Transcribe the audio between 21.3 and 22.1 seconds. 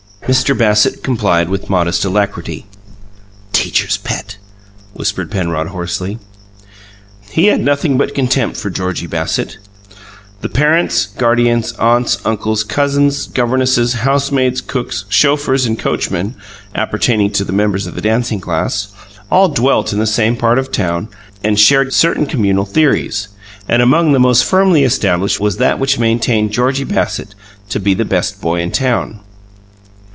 and shared